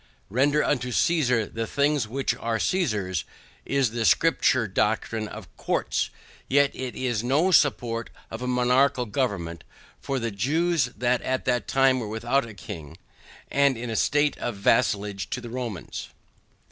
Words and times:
"RENDER 0.31 0.63
UNTO 0.63 0.91
CAESAR 0.91 1.45
THE 1.45 1.67
THINGS 1.67 2.07
WHICH 2.07 2.33
ARE 2.37 2.57
CAESAR'S" 2.57 3.23
is 3.67 3.91
the 3.91 4.03
scripture 4.03 4.67
doctrine 4.67 5.27
of 5.27 5.55
courts, 5.57 6.09
yet 6.49 6.71
it 6.75 6.95
is 6.95 7.23
no 7.23 7.51
support 7.51 8.09
of 8.31 8.41
monarchical 8.41 9.05
government, 9.05 9.63
for 9.99 10.17
the 10.17 10.31
Jews 10.31 10.89
at 10.99 11.45
that 11.45 11.67
time 11.67 11.99
were 11.99 12.07
without 12.07 12.47
a 12.47 12.55
king, 12.55 12.97
and 13.51 13.77
in 13.77 13.91
a 13.91 13.95
state 13.95 14.35
of 14.39 14.55
vassalage 14.55 15.29
to 15.29 15.39
the 15.39 15.51
Romans. 15.51 16.07